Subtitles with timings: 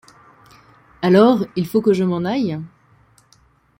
[1.03, 2.57] Alors, il faut que je m'en aille?